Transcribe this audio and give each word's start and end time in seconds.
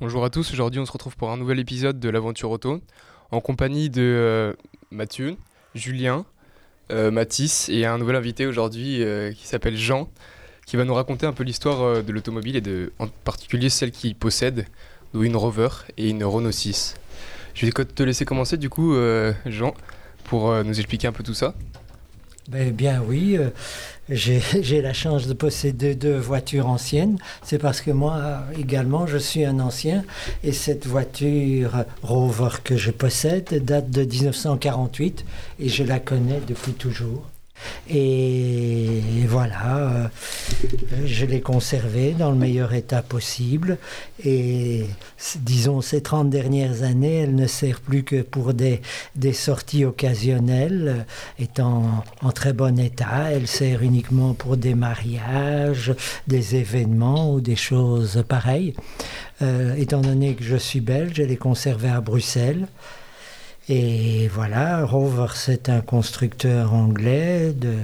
Bonjour 0.00 0.24
à 0.24 0.30
tous, 0.30 0.52
aujourd'hui 0.52 0.80
on 0.80 0.86
se 0.86 0.92
retrouve 0.92 1.16
pour 1.16 1.30
un 1.30 1.36
nouvel 1.36 1.58
épisode 1.58 2.00
de 2.00 2.08
l'aventure 2.08 2.50
auto 2.50 2.80
en 3.30 3.40
compagnie 3.40 3.90
de 3.90 4.00
euh, 4.00 4.52
Mathieu, 4.90 5.36
Julien, 5.74 6.24
Mathis 6.90 7.68
et 7.68 7.86
un 7.86 7.98
nouvel 7.98 8.16
invité 8.16 8.46
aujourd'hui 8.46 9.02
euh, 9.02 9.32
qui 9.32 9.46
s'appelle 9.46 9.76
Jean 9.76 10.08
qui 10.66 10.76
va 10.76 10.84
nous 10.84 10.94
raconter 10.94 11.26
un 11.26 11.32
peu 11.32 11.44
l'histoire 11.44 11.82
euh, 11.82 12.02
de 12.02 12.12
l'automobile 12.12 12.56
et 12.56 12.90
en 12.98 13.06
particulier 13.06 13.68
celle 13.68 13.90
qu'il 13.90 14.14
possède, 14.14 14.66
une 15.14 15.36
Rover 15.36 15.68
et 15.96 16.10
une 16.10 16.24
Renault 16.24 16.52
6. 16.52 16.96
Je 17.54 17.66
vais 17.66 17.72
te 17.72 18.02
laisser 18.02 18.24
commencer 18.24 18.56
du 18.56 18.68
coup 18.68 18.94
euh, 18.94 19.32
Jean 19.46 19.74
pour 20.24 20.50
euh, 20.50 20.64
nous 20.64 20.78
expliquer 20.78 21.06
un 21.06 21.12
peu 21.12 21.22
tout 21.22 21.34
ça. 21.34 21.54
Ben 22.48 22.72
bien 22.72 23.02
oui, 23.06 23.38
euh, 23.38 23.48
j'ai 24.10 24.82
la 24.82 24.92
chance 24.92 25.26
de 25.26 25.32
posséder 25.32 25.94
deux 25.94 26.16
voitures 26.16 26.68
anciennes. 26.68 27.18
C'est 27.42 27.58
parce 27.58 27.80
que 27.80 27.90
moi 27.90 28.42
également 28.58 29.06
je 29.06 29.16
suis 29.16 29.44
un 29.44 29.60
ancien 29.60 30.04
et 30.42 30.52
cette 30.52 30.86
voiture 30.86 31.84
Rover 32.02 32.56
que 32.62 32.76
je 32.76 32.90
possède 32.90 33.64
date 33.64 33.90
de 33.90 34.02
1948 34.02 35.24
et 35.58 35.68
je 35.68 35.84
la 35.84 36.00
connais 36.00 36.40
depuis 36.46 36.72
toujours. 36.72 37.33
Et 37.88 39.00
voilà, 39.28 39.76
euh, 39.76 40.08
je 41.04 41.26
l'ai 41.26 41.40
conservée 41.40 42.12
dans 42.12 42.30
le 42.30 42.36
meilleur 42.36 42.72
état 42.74 43.02
possible. 43.02 43.78
Et 44.24 44.84
disons, 45.36 45.80
ces 45.80 46.02
30 46.02 46.30
dernières 46.30 46.82
années, 46.82 47.16
elle 47.22 47.34
ne 47.34 47.46
sert 47.46 47.80
plus 47.80 48.04
que 48.04 48.22
pour 48.22 48.54
des, 48.54 48.80
sorties 49.32 49.84
occasionnelles, 49.84 51.06
étant 51.38 52.04
en 52.22 52.32
très 52.32 52.52
bon 52.52 52.78
état. 52.78 53.30
Elle 53.32 53.46
sert 53.46 53.82
uniquement 53.82 54.34
pour 54.34 54.56
des 54.56 54.74
mariages, 54.74 55.94
des 56.26 56.56
événements 56.56 57.32
ou 57.32 57.40
des 57.40 57.56
choses 57.56 58.24
pareilles. 58.28 58.74
Euh, 59.42 59.74
étant 59.74 60.00
donné 60.00 60.34
que 60.34 60.44
je 60.44 60.56
suis 60.56 60.80
belge, 60.80 61.18
elle 61.18 61.32
est 61.32 61.36
conservée 61.36 61.88
à 61.88 62.00
Bruxelles. 62.00 62.66
Et 63.68 64.28
voilà, 64.28 64.84
Rover, 64.84 65.28
c'est 65.34 65.70
un 65.70 65.80
constructeur 65.80 66.74
anglais 66.74 67.54
de, 67.54 67.76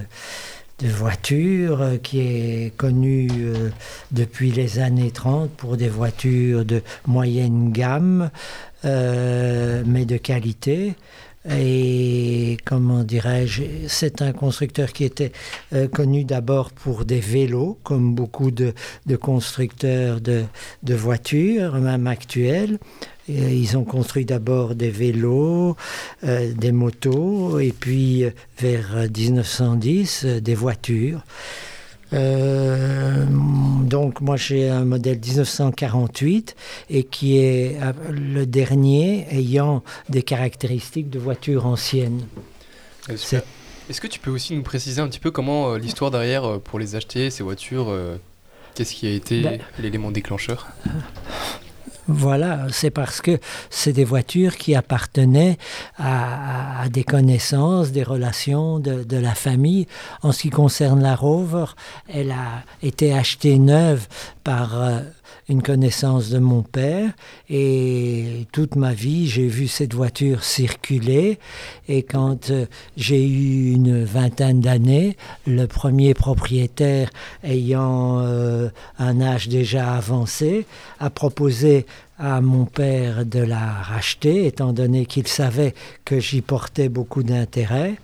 voitures 0.86 1.80
euh, 1.80 1.96
qui 1.96 2.20
est 2.20 2.76
connu 2.76 3.28
euh, 3.32 3.70
depuis 4.10 4.50
les 4.50 4.78
années 4.78 5.10
30 5.10 5.50
pour 5.50 5.78
des 5.78 5.88
voitures 5.88 6.66
de 6.66 6.82
moyenne 7.06 7.72
gamme, 7.72 8.30
euh, 8.84 9.82
mais 9.86 10.04
de 10.04 10.18
qualité. 10.18 10.96
Et 11.50 12.58
comment 12.66 13.02
dirais-je, 13.02 13.62
c'est 13.88 14.20
un 14.20 14.32
constructeur 14.32 14.92
qui 14.92 15.04
était 15.04 15.32
connu 15.94 16.24
d'abord 16.24 16.70
pour 16.70 17.06
des 17.06 17.20
vélos, 17.20 17.78
comme 17.82 18.14
beaucoup 18.14 18.50
de, 18.50 18.74
de 19.06 19.16
constructeurs 19.16 20.20
de, 20.20 20.44
de 20.82 20.94
voitures, 20.94 21.76
même 21.76 22.06
actuels. 22.06 22.78
Et 23.30 23.54
ils 23.56 23.76
ont 23.76 23.84
construit 23.84 24.24
d'abord 24.24 24.74
des 24.74 24.90
vélos, 24.90 25.76
euh, 26.24 26.52
des 26.52 26.72
motos, 26.72 27.58
et 27.60 27.72
puis 27.72 28.24
euh, 28.24 28.30
vers 28.58 28.96
euh, 28.96 29.08
1910, 29.14 30.22
euh, 30.24 30.40
des 30.40 30.54
voitures. 30.54 31.22
Euh, 32.12 33.24
donc 33.82 34.20
moi 34.20 34.36
j'ai 34.36 34.68
un 34.68 34.84
modèle 34.84 35.20
1948 35.20 36.56
et 36.90 37.04
qui 37.04 37.38
est 37.38 37.76
euh, 37.80 37.92
le 38.10 38.46
dernier 38.46 39.26
ayant 39.30 39.84
des 40.08 40.22
caractéristiques 40.24 41.08
de 41.08 41.20
voiture 41.20 41.66
ancienne. 41.66 42.22
Euh. 43.10 43.40
Est-ce 43.88 44.00
que 44.00 44.06
tu 44.08 44.18
peux 44.18 44.30
aussi 44.30 44.54
nous 44.56 44.62
préciser 44.62 45.00
un 45.00 45.06
petit 45.08 45.20
peu 45.20 45.30
comment 45.30 45.72
euh, 45.72 45.78
l'histoire 45.78 46.10
derrière 46.10 46.44
euh, 46.44 46.58
pour 46.58 46.78
les 46.80 46.96
acheter, 46.96 47.30
ces 47.30 47.44
voitures, 47.44 47.86
euh, 47.90 48.16
qu'est-ce 48.74 48.94
qui 48.94 49.06
a 49.06 49.10
été 49.12 49.42
Ben- 49.42 49.60
l'élément 49.78 50.10
déclencheur? 50.10 50.66
Voilà, 52.12 52.66
c'est 52.70 52.90
parce 52.90 53.20
que 53.20 53.38
c'est 53.70 53.92
des 53.92 54.04
voitures 54.04 54.56
qui 54.56 54.74
appartenaient 54.74 55.58
à, 55.98 56.88
des 56.90 57.04
connaissances, 57.04 57.92
des 57.92 58.02
relations 58.02 58.78
de, 58.78 59.04
de 59.04 59.16
la 59.16 59.34
famille. 59.34 59.86
En 60.22 60.32
ce 60.32 60.42
qui 60.42 60.50
concerne 60.50 61.02
la 61.02 61.14
Rover, 61.14 61.66
elle 62.12 62.32
a 62.32 62.64
été 62.82 63.14
achetée 63.14 63.58
neuve 63.58 64.08
par 64.42 64.80
euh, 64.80 65.00
une 65.48 65.62
connaissance 65.62 66.30
de 66.30 66.38
mon 66.38 66.62
père 66.62 67.12
et 67.48 68.46
toute 68.52 68.76
ma 68.76 68.92
vie 68.92 69.28
j'ai 69.28 69.48
vu 69.48 69.68
cette 69.68 69.94
voiture 69.94 70.44
circuler 70.44 71.38
et 71.88 72.02
quand 72.02 72.50
euh, 72.50 72.66
j'ai 72.96 73.26
eu 73.26 73.72
une 73.72 74.04
vingtaine 74.04 74.60
d'années, 74.60 75.16
le 75.46 75.66
premier 75.66 76.14
propriétaire 76.14 77.10
ayant 77.44 78.20
euh, 78.20 78.68
un 78.98 79.20
âge 79.20 79.48
déjà 79.48 79.94
avancé 79.94 80.66
a 80.98 81.10
proposé 81.10 81.86
à 82.18 82.40
mon 82.42 82.66
père 82.66 83.24
de 83.24 83.40
la 83.40 83.72
racheter, 83.82 84.46
étant 84.46 84.72
donné 84.72 85.06
qu'il 85.06 85.26
savait 85.26 85.74
que 86.04 86.20
j'y 86.20 86.42
portais 86.42 86.90
beaucoup 86.90 87.22
d'intérêt. 87.22 87.96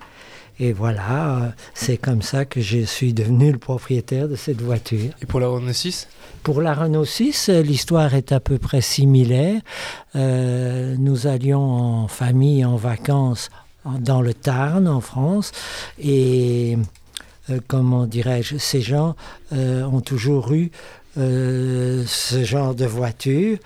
Et 0.59 0.73
voilà, 0.73 1.37
euh, 1.37 1.49
c'est 1.75 1.99
comme 1.99 2.23
ça 2.23 2.45
que 2.45 2.61
je 2.61 2.79
suis 2.79 3.13
devenu 3.13 3.53
le 3.53 3.59
propriétaire 3.59 4.29
de 4.29 4.37
cette 4.37 4.63
voiture. 4.63 5.11
Et 5.21 5.27
pour 5.27 5.41
la 5.41 5.49
Renault 5.49 5.73
6 5.73 6.09
Pour 6.43 6.63
la 6.63 6.73
Renault 6.73 7.05
6, 7.05 7.49
euh, 7.49 7.63
l'histoire 7.63 8.15
est 8.15 8.33
à 8.33 8.41
peu 8.41 8.57
près 8.59 8.81
similaire. 8.81 9.61
Euh, 10.15 10.97
nous 10.99 11.27
allions 11.27 11.61
en 11.61 12.09
famille 12.09 12.65
en 12.65 12.77
vacances 12.77 13.51
dans 14.01 14.23
le 14.23 14.35
Tarn, 14.35 14.89
en 14.89 15.01
France, 15.01 15.53
et 15.99 16.77
euh, 17.51 17.61
comment 17.69 18.07
dirais-je, 18.07 18.57
ces 18.57 18.81
gens 18.81 19.15
euh, 19.53 19.85
ont 19.85 20.01
toujours 20.01 20.53
eu 20.53 20.71
ce 21.17 22.45
genre 22.45 22.75
de 22.75 22.85
voiture. 22.85 23.57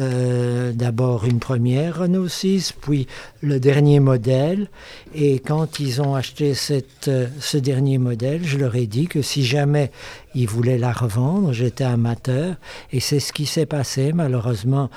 Euh, 0.00 0.72
D'abord 0.72 1.24
une 1.24 1.40
première 1.40 1.98
Renault 1.98 2.28
6, 2.28 2.72
puis 2.80 3.06
le 3.42 3.58
dernier 3.58 4.00
modèle. 4.00 4.68
Et 5.14 5.40
quand 5.40 5.80
ils 5.80 6.00
ont 6.00 6.14
acheté 6.14 6.54
cette, 6.54 7.08
euh, 7.08 7.26
ce 7.40 7.56
dernier 7.56 7.98
modèle, 7.98 8.44
je 8.44 8.58
leur 8.58 8.76
ai 8.76 8.86
dit 8.86 9.06
que 9.08 9.22
si 9.22 9.44
jamais 9.44 9.90
ils 10.34 10.48
voulaient 10.48 10.78
la 10.78 10.92
revendre, 10.92 11.52
j'étais 11.52 11.84
amateur. 11.84 12.56
Et 12.92 13.00
c'est 13.00 13.18
ce 13.18 13.32
qui 13.32 13.46
s'est 13.46 13.66
passé. 13.66 14.12
Malheureusement, 14.12 14.90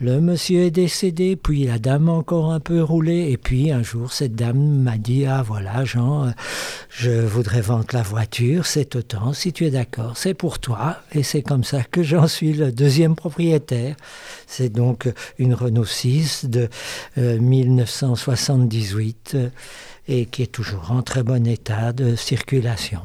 le 0.00 0.20
monsieur 0.20 0.62
est 0.62 0.70
décédé, 0.70 1.36
puis 1.36 1.64
la 1.64 1.78
dame 1.78 2.08
encore 2.08 2.52
un 2.52 2.60
peu 2.60 2.82
roulé. 2.82 3.30
Et 3.30 3.36
puis 3.36 3.70
un 3.70 3.82
jour, 3.82 4.12
cette 4.12 4.34
dame 4.34 4.82
m'a 4.82 4.98
dit 4.98 5.24
Ah 5.26 5.42
voilà, 5.42 5.84
Jean, 5.84 6.26
euh, 6.26 6.30
je 6.90 7.10
voudrais 7.10 7.60
vendre 7.60 7.86
la 7.92 8.02
voiture, 8.02 8.66
c'est 8.66 8.96
autant, 8.96 9.32
si 9.32 9.52
tu 9.52 9.66
es 9.66 9.70
d'accord, 9.70 10.16
c'est 10.16 10.34
pour 10.34 10.58
toi. 10.58 10.98
Et 11.12 11.22
c'est 11.22 11.42
comme 11.42 11.64
ça 11.64 11.82
que 11.84 12.02
j'en 12.02 12.26
suis 12.26 12.52
le 12.52 12.72
deuxième 12.72 13.14
propriétaire. 13.14 13.94
C'est 14.46 14.70
donc 14.70 15.08
une 15.38 15.54
Renault 15.54 15.84
6 15.84 16.46
de 16.46 16.68
euh, 17.18 17.38
1978 17.38 19.32
euh, 19.34 19.48
et 20.08 20.26
qui 20.26 20.42
est 20.42 20.52
toujours 20.52 20.90
en 20.90 21.02
très 21.02 21.22
bon 21.22 21.46
état 21.46 21.92
de 21.92 22.16
circulation. 22.16 23.00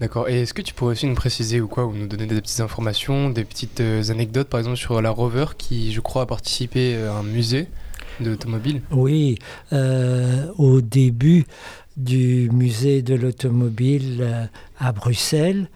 D'accord. 0.00 0.28
Et 0.28 0.42
est-ce 0.42 0.54
que 0.54 0.62
tu 0.62 0.74
pourrais 0.74 0.92
aussi 0.92 1.06
nous 1.06 1.14
préciser 1.14 1.60
ou 1.60 1.68
quoi, 1.68 1.86
ou 1.86 1.92
nous 1.92 2.06
donner 2.06 2.26
des 2.26 2.40
petites 2.40 2.60
informations, 2.60 3.30
des 3.30 3.44
petites 3.44 3.80
euh, 3.80 4.02
anecdotes, 4.10 4.48
par 4.48 4.58
exemple 4.58 4.76
sur 4.76 5.00
la 5.00 5.10
Rover 5.10 5.46
qui, 5.56 5.92
je 5.92 6.00
crois, 6.00 6.22
a 6.22 6.26
participé 6.26 6.96
à 6.96 7.14
un 7.14 7.22
musée 7.22 7.68
d'automobile? 8.20 8.82
Oui, 8.90 9.38
euh, 9.72 10.46
au 10.58 10.80
début 10.80 11.44
du 11.96 12.50
musée 12.52 13.02
de 13.02 13.14
l'automobile 13.14 14.18
euh, 14.20 14.44
à 14.78 14.92
Bruxelles, 14.92 15.68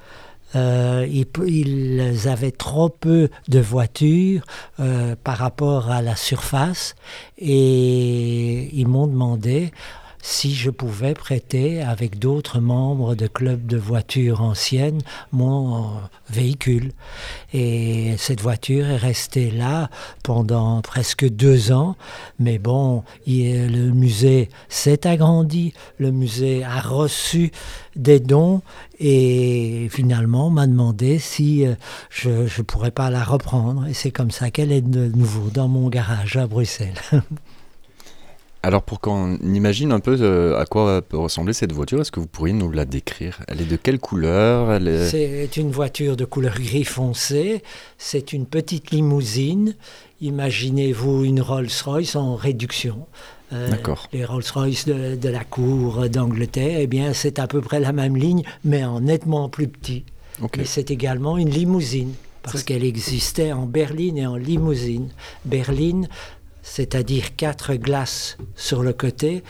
euh, 0.56 1.06
ils, 1.08 2.28
avaient 2.28 2.50
trop 2.50 2.88
peu 2.88 3.28
de 3.48 3.58
voitures 3.58 4.42
euh, 4.80 5.14
par 5.22 5.36
rapport 5.36 5.90
à 5.90 6.00
la 6.00 6.16
surface 6.16 6.94
et 7.36 8.70
ils 8.72 8.88
m'ont 8.88 9.06
demandé 9.06 9.72
si 10.22 10.54
je 10.54 10.70
pouvais 10.70 11.14
prêter 11.14 11.82
avec 11.82 12.18
d'autres 12.18 12.60
membres 12.60 13.14
de 13.14 13.26
clubs 13.26 13.66
de 13.66 13.76
voitures 13.76 14.42
anciennes 14.42 15.00
mon 15.32 15.92
véhicule. 16.30 16.92
Et 17.52 18.14
cette 18.18 18.40
voiture 18.40 18.86
est 18.86 18.96
restée 18.96 19.50
là 19.50 19.90
pendant 20.22 20.80
presque 20.82 21.28
deux 21.28 21.72
ans. 21.72 21.96
Mais 22.38 22.58
bon, 22.58 23.04
le 23.26 23.90
musée 23.90 24.48
s'est 24.68 25.06
agrandi, 25.06 25.72
le 25.98 26.10
musée 26.10 26.64
a 26.64 26.80
reçu 26.80 27.52
des 27.96 28.20
dons 28.20 28.62
et 29.00 29.88
finalement 29.90 30.50
m'a 30.50 30.66
demandé 30.66 31.18
si 31.18 31.66
euh, 31.66 31.74
je 32.10 32.30
ne 32.30 32.62
pourrais 32.62 32.90
pas 32.90 33.10
la 33.10 33.24
reprendre. 33.24 33.86
Et 33.86 33.94
c'est 33.94 34.10
comme 34.10 34.30
ça 34.30 34.50
qu'elle 34.50 34.72
est 34.72 34.80
de 34.80 35.08
nouveau 35.08 35.50
dans 35.50 35.68
mon 35.68 35.88
garage 35.88 36.36
à 36.36 36.46
Bruxelles. 36.46 37.00
Alors 38.68 38.82
pour 38.82 39.00
qu'on 39.00 39.38
imagine 39.38 39.92
un 39.92 39.98
peu 39.98 40.18
euh, 40.20 40.60
à 40.60 40.66
quoi 40.66 41.00
peut 41.00 41.16
ressembler 41.16 41.54
cette 41.54 41.72
voiture, 41.72 42.02
est-ce 42.02 42.12
que 42.12 42.20
vous 42.20 42.26
pourriez 42.26 42.52
nous 42.52 42.70
la 42.70 42.84
décrire? 42.84 43.40
Elle 43.48 43.62
est 43.62 43.64
de 43.64 43.76
quelle 43.76 43.98
couleur? 43.98 44.70
Elle 44.70 44.88
est... 44.88 45.08
C'est 45.08 45.56
une 45.56 45.70
voiture 45.70 46.18
de 46.18 46.26
couleur 46.26 46.60
gris 46.60 46.84
foncé. 46.84 47.62
C'est 47.96 48.34
une 48.34 48.44
petite 48.44 48.90
limousine. 48.90 49.74
Imaginez-vous 50.20 51.24
une 51.24 51.40
Rolls-Royce 51.40 52.14
en 52.14 52.36
réduction. 52.36 53.06
Euh, 53.54 53.70
D'accord. 53.70 54.06
Les 54.12 54.26
Rolls-Royce 54.26 54.84
de, 54.84 55.16
de, 55.16 55.28
la 55.30 55.44
cour 55.44 56.06
d'Angleterre, 56.10 56.76
eh 56.78 56.86
bien, 56.86 57.14
c'est 57.14 57.38
à 57.38 57.46
peu 57.46 57.62
près 57.62 57.80
la 57.80 57.92
même 57.92 58.18
ligne, 58.18 58.42
mais 58.64 58.84
en 58.84 59.00
nettement 59.00 59.48
plus 59.48 59.68
petit. 59.68 60.04
Okay. 60.42 60.60
Et 60.60 60.64
c'est 60.66 60.90
également 60.90 61.38
une 61.38 61.48
limousine, 61.48 62.12
parce 62.42 62.64
qu'elle 62.64 62.84
existait 62.84 63.52
en 63.52 63.64
berline 63.64 64.18
et 64.18 64.26
en 64.26 64.36
limousine. 64.36 65.08
Berline, 65.46 66.06
c'est-à-dire 66.68 67.34
quatre 67.36 67.74
glaces 67.74 68.36
sur 68.56 68.82
le 68.82 68.92
côté. 68.92 69.42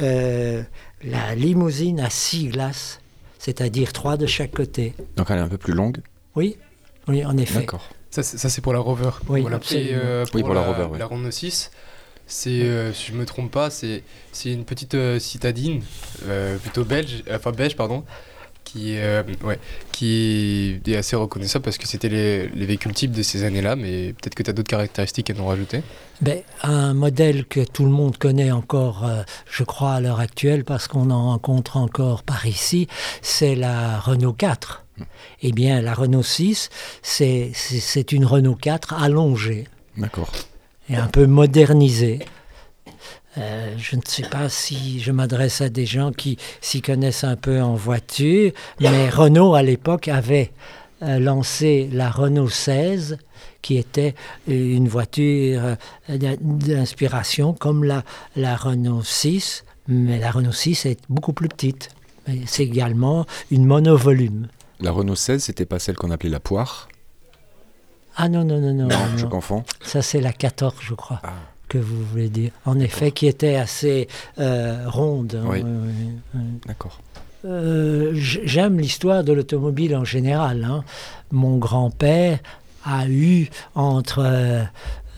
Euh, 0.00 0.62
la 1.02 1.34
limousine 1.34 2.00
a 2.00 2.10
six 2.10 2.48
glaces, 2.48 3.00
c'est-à-dire 3.38 3.92
trois 3.92 4.16
de 4.16 4.26
chaque 4.26 4.52
côté. 4.52 4.94
Donc 5.16 5.30
elle 5.30 5.38
est 5.38 5.42
un 5.42 5.48
peu 5.48 5.58
plus 5.58 5.72
longue 5.74 5.98
Oui, 6.36 6.56
oui, 7.08 7.24
en 7.24 7.36
effet. 7.36 7.60
D'accord. 7.60 7.88
Ça, 8.10 8.22
c'est 8.22 8.60
pour 8.62 8.72
la 8.72 8.78
Rover. 8.80 9.10
Oui, 9.28 9.42
voilà. 9.42 9.56
absolument. 9.56 9.90
Et, 9.90 9.94
euh, 9.94 10.24
pour 10.24 10.34
Oui, 10.36 10.42
pour 10.42 10.54
la 10.54 10.62
la, 10.62 10.66
Rover, 10.66 10.88
oui. 10.92 10.98
la 10.98 11.06
Renault 11.06 11.30
6, 11.30 11.70
c'est, 12.26 12.50
euh, 12.62 12.92
si 12.92 13.12
je 13.12 13.12
me 13.14 13.24
trompe 13.26 13.50
pas, 13.50 13.70
c'est 13.70 14.02
c'est 14.32 14.52
une 14.52 14.64
petite 14.64 14.94
euh, 14.94 15.18
citadine, 15.18 15.82
euh, 16.26 16.56
plutôt 16.58 16.84
belge, 16.84 17.22
enfin 17.30 17.52
beige, 17.52 17.76
pardon, 17.76 18.04
qui, 18.72 18.92
est, 18.94 19.02
euh, 19.02 19.22
ouais, 19.44 19.58
qui 19.92 20.80
est 20.86 20.96
assez 20.96 21.16
reconnaissable 21.16 21.64
parce 21.64 21.78
que 21.78 21.86
c'était 21.88 22.08
les, 22.08 22.48
les 22.48 22.66
véhicules 22.66 22.92
types 22.92 23.12
de 23.12 23.22
ces 23.22 23.44
années-là, 23.44 23.76
mais 23.76 24.12
peut-être 24.12 24.34
que 24.34 24.42
tu 24.42 24.50
as 24.50 24.52
d'autres 24.52 24.68
caractéristiques 24.70 25.30
à 25.30 25.34
nous 25.34 25.46
rajouter? 25.46 25.82
Ben, 26.20 26.40
un 26.62 26.92
modèle 26.94 27.46
que 27.46 27.60
tout 27.64 27.84
le 27.84 27.90
monde 27.90 28.18
connaît 28.18 28.50
encore, 28.50 29.06
euh, 29.06 29.22
je 29.50 29.64
crois, 29.64 29.94
à 29.94 30.00
l'heure 30.00 30.20
actuelle, 30.20 30.64
parce 30.64 30.86
qu'on 30.88 31.10
en 31.10 31.26
rencontre 31.30 31.76
encore 31.76 32.22
par 32.24 32.44
ici, 32.46 32.88
c'est 33.22 33.54
la 33.54 33.98
Renault 34.00 34.32
4. 34.34 34.84
Eh 35.42 35.52
bien, 35.52 35.80
la 35.80 35.94
Renault 35.94 36.24
6, 36.24 36.70
c'est- 37.02 37.52
c'est 37.54 37.78
c'est 37.80 38.10
une 38.12 38.24
Renault 38.24 38.56
4 38.56 38.94
allongée 38.94 39.68
D'accord. 39.96 40.32
et 40.90 40.96
un 40.96 41.06
peu 41.06 41.26
modernisée. 41.26 42.18
Euh, 43.38 43.74
je 43.78 43.96
ne 43.96 44.00
sais 44.04 44.22
pas 44.28 44.48
si 44.48 45.00
je 45.00 45.12
m'adresse 45.12 45.60
à 45.60 45.68
des 45.68 45.86
gens 45.86 46.10
qui 46.12 46.38
s'y 46.60 46.82
connaissent 46.82 47.24
un 47.24 47.36
peu 47.36 47.60
en 47.62 47.74
voiture, 47.74 48.50
mais 48.80 49.08
Renault 49.10 49.54
à 49.54 49.62
l'époque 49.62 50.08
avait 50.08 50.50
euh, 51.02 51.18
lancé 51.20 51.88
la 51.92 52.10
Renault 52.10 52.48
16, 52.48 53.18
qui 53.62 53.76
était 53.76 54.14
une 54.48 54.88
voiture 54.88 55.60
euh, 55.64 56.16
d'in- 56.16 56.36
d'inspiration 56.40 57.52
comme 57.52 57.84
la, 57.84 58.02
la 58.34 58.56
Renault 58.56 59.02
6, 59.04 59.64
mais 59.86 60.18
la 60.18 60.30
Renault 60.32 60.52
6 60.52 60.86
est 60.86 60.98
beaucoup 61.08 61.32
plus 61.32 61.48
petite. 61.48 61.90
C'est 62.46 62.64
également 62.64 63.24
une 63.50 63.64
monovolume. 63.64 64.48
La 64.80 64.90
Renault 64.90 65.14
16, 65.14 65.44
c'était 65.44 65.64
pas 65.64 65.78
celle 65.78 65.94
qu'on 65.96 66.10
appelait 66.10 66.28
la 66.28 66.40
poire? 66.40 66.88
Ah 68.16 68.28
non, 68.28 68.44
non, 68.44 68.60
non, 68.60 68.74
non. 68.74 68.88
Non, 68.88 69.16
je 69.16 69.26
confonds. 69.26 69.62
Ça, 69.82 70.02
c'est 70.02 70.20
la 70.20 70.32
14, 70.32 70.74
je 70.80 70.94
crois. 70.94 71.20
Ah. 71.22 71.32
Que 71.68 71.78
vous 71.78 72.02
voulez 72.04 72.28
dire. 72.28 72.50
En 72.66 72.78
effet, 72.80 73.10
qui 73.12 73.26
était 73.26 73.56
assez 73.56 74.08
euh, 74.38 74.84
ronde. 74.86 75.38
hein, 75.42 75.48
Oui. 75.50 75.62
D'accord. 76.66 77.00
Euh, 77.44 78.10
J'aime 78.14 78.78
l'histoire 78.80 79.22
de 79.24 79.32
l'automobile 79.32 79.94
en 79.96 80.04
général. 80.04 80.64
hein. 80.64 80.82
Mon 81.30 81.56
grand-père 81.58 82.38
a 82.84 83.06
eu 83.08 83.48
entre 83.74 84.22
euh, 84.24 84.62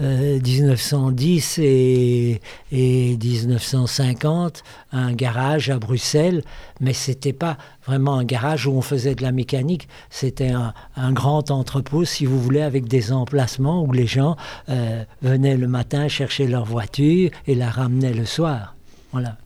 1910 0.00 1.58
et, 1.58 2.40
et 2.72 3.16
1950 3.16 4.62
un 4.92 5.12
garage 5.12 5.70
à 5.70 5.78
Bruxelles, 5.78 6.42
mais 6.80 6.92
c'était 6.92 7.32
pas 7.32 7.58
vraiment 7.86 8.14
un 8.14 8.24
garage 8.24 8.66
où 8.66 8.72
on 8.72 8.82
faisait 8.82 9.14
de 9.14 9.22
la 9.22 9.32
mécanique, 9.32 9.88
c'était 10.10 10.50
un, 10.50 11.12
grand 11.12 11.50
entrepôt, 11.50 12.04
si 12.04 12.24
vous 12.24 12.40
voulez, 12.40 12.62
avec 12.62 12.86
des 12.86 13.12
emplacements 13.12 13.82
où 13.82 13.92
les 13.92 14.06
gens 14.06 14.36
euh, 14.68 15.04
venaient 15.22 15.56
le 15.56 15.68
matin 15.68 16.08
chercher 16.08 16.46
leur 16.46 16.64
voiture 16.64 17.30
et 17.46 17.54
la 17.54 17.70
ramenaient 17.70 18.14
le 18.14 18.26
soir. 18.26 18.76
Voilà. 19.12 19.36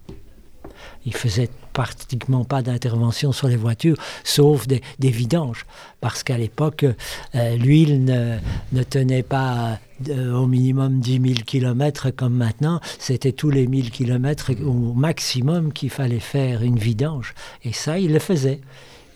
Il 1.06 1.14
faisait 1.14 1.50
pratiquement 1.74 2.44
pas 2.44 2.62
d'intervention 2.62 3.32
sur 3.32 3.48
les 3.48 3.56
voitures, 3.56 3.96
sauf 4.22 4.66
des, 4.66 4.80
des 4.98 5.10
vidanges. 5.10 5.66
Parce 6.00 6.22
qu'à 6.22 6.38
l'époque, 6.38 6.86
euh, 7.34 7.56
l'huile 7.56 8.04
ne, 8.04 8.38
ne 8.72 8.82
tenait 8.82 9.22
pas 9.22 9.78
euh, 10.08 10.32
au 10.34 10.46
minimum 10.46 11.00
10 11.00 11.20
000 11.20 11.34
km 11.44 12.10
comme 12.10 12.34
maintenant. 12.34 12.80
C'était 12.98 13.32
tous 13.32 13.50
les 13.50 13.66
1000 13.66 13.90
km 13.90 14.52
au 14.64 14.94
maximum 14.94 15.72
qu'il 15.72 15.90
fallait 15.90 16.20
faire 16.20 16.62
une 16.62 16.78
vidange. 16.78 17.34
Et 17.64 17.72
ça, 17.72 17.98
il 17.98 18.12
le 18.12 18.20
faisait. 18.20 18.60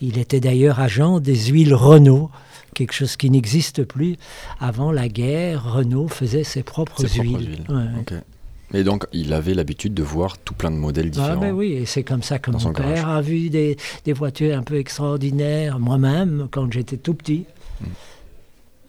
Il 0.00 0.18
était 0.18 0.40
d'ailleurs 0.40 0.80
agent 0.80 1.20
des 1.20 1.36
huiles 1.46 1.74
Renault, 1.74 2.30
quelque 2.74 2.92
chose 2.92 3.16
qui 3.16 3.30
n'existe 3.30 3.84
plus. 3.84 4.16
Avant 4.60 4.92
la 4.92 5.08
guerre, 5.08 5.72
Renault 5.74 6.08
faisait 6.08 6.44
ses 6.44 6.62
propres 6.62 7.06
Ses 7.06 7.22
propres 7.22 7.40
huiles. 7.40 7.64
Ouais. 7.68 8.18
Et 8.74 8.84
donc, 8.84 9.06
il 9.12 9.32
avait 9.32 9.54
l'habitude 9.54 9.94
de 9.94 10.02
voir 10.02 10.36
tout 10.38 10.52
plein 10.54 10.70
de 10.70 10.76
modèles 10.76 11.06
Ah 11.06 11.10
différents. 11.20 11.40
ben 11.40 11.52
oui, 11.52 11.72
et 11.72 11.86
c'est 11.86 12.02
comme 12.02 12.22
ça 12.22 12.38
que 12.38 12.50
mon 12.50 12.58
son 12.58 12.72
père 12.74 12.94
garage. 12.94 13.18
a 13.18 13.20
vu 13.22 13.48
des, 13.48 13.76
des 14.04 14.12
voitures 14.12 14.56
un 14.58 14.62
peu 14.62 14.76
extraordinaires. 14.76 15.78
Moi-même, 15.78 16.48
quand 16.50 16.70
j'étais 16.70 16.98
tout 16.98 17.14
petit, 17.14 17.44
euh, 17.82 17.86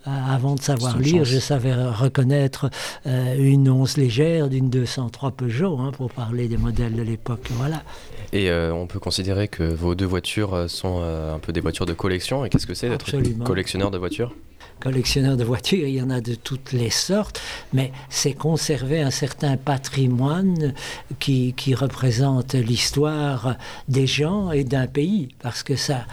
avant 0.05 0.55
de 0.55 0.61
savoir 0.61 0.97
lire, 0.97 1.25
chance. 1.25 1.27
je 1.27 1.39
savais 1.39 1.73
reconnaître 1.73 2.69
euh, 3.05 3.35
une 3.37 3.69
11 3.69 3.97
légère 3.97 4.49
d'une 4.49 4.69
203 4.69 5.31
Peugeot, 5.31 5.77
hein, 5.77 5.91
pour 5.91 6.11
parler 6.11 6.47
des 6.47 6.57
modèles 6.57 6.93
de 6.93 7.01
l'époque. 7.01 7.47
Voilà. 7.51 7.83
Et 8.31 8.49
euh, 8.49 8.73
on 8.73 8.87
peut 8.87 8.99
considérer 8.99 9.47
que 9.47 9.63
vos 9.63 9.95
deux 9.95 10.05
voitures 10.05 10.53
euh, 10.53 10.67
sont 10.67 10.99
euh, 11.01 11.35
un 11.35 11.39
peu 11.39 11.51
des 11.51 11.61
voitures 11.61 11.85
de 11.85 11.93
collection. 11.93 12.45
Et 12.45 12.49
qu'est-ce 12.49 12.67
que 12.67 12.73
c'est 12.73 12.89
d'être 12.89 13.11
collectionneur 13.43 13.91
de 13.91 13.97
voitures? 13.97 14.33
Collectionneurs 14.79 15.35
de 15.35 15.43
voitures, 15.43 15.87
il 15.87 15.95
y 15.95 16.01
en 16.01 16.09
a 16.09 16.21
de 16.21 16.35
toutes 16.35 16.71
les 16.71 16.89
sortes, 16.89 17.41
mais 17.73 17.91
c'est 18.09 18.31
conserver 18.31 19.01
un 19.01 19.11
certain 19.11 19.57
patrimoine 19.57 20.73
qui, 21.19 21.53
qui 21.57 21.75
représente 21.75 22.53
l'histoire 22.53 23.57
des 23.89 24.07
gens 24.07 24.51
et 24.51 24.63
d'un 24.63 24.87
pays, 24.87 25.29
parce 25.41 25.63
que 25.63 25.75
ça 25.75 26.05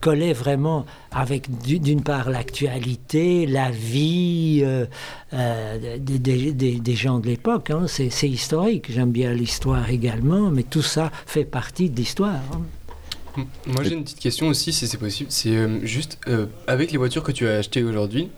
collait 0.00 0.32
vraiment 0.32 0.86
avec 1.10 1.50
du- 1.62 1.78
d'une 1.78 2.02
part 2.02 2.30
l'actualité, 2.30 3.46
la 3.46 3.70
vie 3.70 4.62
euh, 4.64 4.86
euh, 5.34 5.98
des, 5.98 6.94
gens 6.94 7.18
de 7.20 7.26
l'époque. 7.26 7.70
hein. 7.70 7.86
C'est 7.86 8.28
historique, 8.28 8.86
j'aime 8.90 9.12
bien 9.12 9.32
l'histoire 9.32 9.90
également, 9.90 10.50
mais 10.50 10.62
tout 10.62 10.82
ça 10.82 11.10
fait 11.26 11.44
partie 11.44 11.90
de 11.90 11.96
l'histoire. 11.96 12.40
hein. 12.54 13.44
Moi 13.66 13.84
j'ai 13.84 13.94
une 13.94 14.02
petite 14.02 14.18
question 14.18 14.48
aussi 14.48 14.72
si 14.72 14.88
c'est 14.88 14.98
possible. 14.98 15.30
C'est 15.30 15.56
euh, 15.56 15.78
juste 15.84 16.18
avec 16.66 16.90
les 16.90 16.98
voitures 16.98 17.22
que 17.22 17.32
tu 17.32 17.46
as 17.46 17.58
achetées 17.58 17.84
aujourd'hui, 17.84 18.28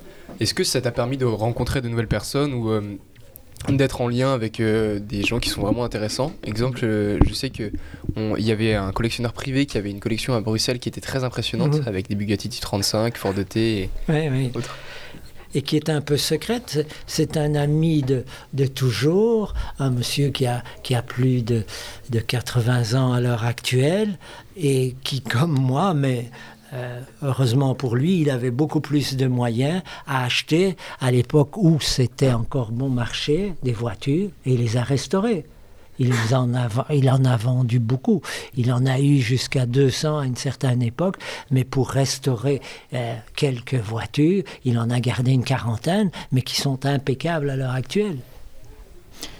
est-ce 0.40 0.52
que 0.54 0.64
ça 0.64 0.80
t'a 0.80 0.90
permis 0.90 1.16
de 1.16 1.24
rencontrer 1.24 1.80
de 1.80 1.88
nouvelles 1.88 2.08
personnes 2.08 2.52
ou 2.52 2.70
d'être 3.68 4.00
en 4.00 4.08
lien 4.08 4.32
avec 4.34 4.60
euh, 4.60 4.98
des 4.98 5.22
gens 5.22 5.38
qui 5.38 5.48
sont 5.48 5.60
vraiment 5.62 5.84
intéressants 5.84 6.32
Exemple, 6.44 6.80
euh, 6.84 7.18
je 7.26 7.32
sais 7.34 7.50
que 7.50 7.70
il 8.16 8.44
y 8.44 8.50
avait 8.52 8.74
un 8.74 8.92
collectionneur 8.92 9.32
privé 9.32 9.66
qui 9.66 9.78
avait 9.78 9.90
une 9.90 10.00
collection 10.00 10.34
à 10.34 10.40
Bruxelles 10.40 10.78
qui 10.78 10.88
était 10.88 11.00
très 11.00 11.24
impressionnante 11.24 11.74
Mhm. 11.76 11.82
avec 11.86 12.08
des 12.08 12.14
Bugatti 12.14 12.48
35, 12.48 13.16
Ford 13.16 13.34
T 13.48 13.82
et 13.82 13.90
oui. 14.08 14.50
autres. 14.54 14.76
et 15.54 15.62
qui 15.62 15.76
est 15.76 15.88
un 15.90 16.00
peu 16.00 16.16
secrète. 16.16 16.86
C'est 17.06 17.36
un 17.36 17.54
ami 17.54 18.02
de, 18.02 18.24
de 18.54 18.66
toujours, 18.66 19.54
un 19.78 19.90
monsieur 19.90 20.28
qui 20.30 20.46
a, 20.46 20.62
qui 20.82 20.94
a 20.94 21.02
plus 21.02 21.42
de, 21.42 21.64
de 22.10 22.18
80 22.20 22.94
ans 22.98 23.12
à 23.12 23.20
l'heure 23.20 23.44
actuelle 23.44 24.18
et 24.56 24.94
qui, 25.04 25.20
comme 25.20 25.52
moi, 25.52 25.92
mais 25.94 26.30
euh, 26.72 27.00
heureusement 27.22 27.74
pour 27.74 27.96
lui, 27.96 28.20
il 28.20 28.30
avait 28.30 28.50
beaucoup 28.50 28.80
plus 28.80 29.16
de 29.16 29.26
moyens 29.26 29.82
à 30.06 30.24
acheter 30.24 30.76
à 31.00 31.10
l'époque 31.10 31.56
où 31.56 31.80
c'était 31.80 32.32
encore 32.32 32.72
bon 32.72 32.88
marché 32.88 33.54
des 33.62 33.72
voitures 33.72 34.30
et 34.46 34.54
il 34.54 34.60
les 34.60 34.76
a 34.76 34.82
restaurées. 34.82 35.44
Il 35.98 36.12
en, 36.34 36.54
a, 36.54 37.36
vendu 37.36 37.78
beaucoup. 37.78 38.22
Il 38.56 38.72
en 38.72 38.86
a 38.86 38.98
eu 38.98 39.18
jusqu'à 39.18 39.66
200 39.66 40.18
à 40.18 40.26
une 40.26 40.36
certaine 40.36 40.82
époque, 40.82 41.16
mais 41.50 41.64
pour 41.64 41.90
restaurer 41.90 42.60
euh, 42.94 43.14
quelques 43.36 43.74
voitures, 43.74 44.42
il 44.64 44.78
en 44.78 44.90
a 44.90 44.98
gardé 45.00 45.32
une 45.32 45.44
quarantaine, 45.44 46.10
mais 46.32 46.42
qui 46.42 46.60
sont 46.60 46.86
impeccables 46.86 47.50
à 47.50 47.56
l'heure 47.56 47.74
actuelle. 47.74 48.16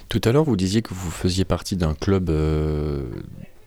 Tout 0.08 0.20
à 0.24 0.30
l'heure, 0.30 0.44
vous 0.44 0.56
disiez 0.56 0.82
que 0.82 0.92
vous 0.92 1.10
faisiez 1.10 1.46
partie 1.46 1.74
d'un 1.74 1.94
club 1.94 2.28
euh, 2.28 3.02